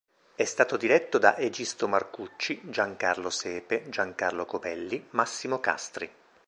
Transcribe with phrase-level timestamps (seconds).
[0.35, 6.11] È stato diretto da Egisto Marcucci, Giancarlo Sepe, Giancarlo Cobelli, Massimo Castri.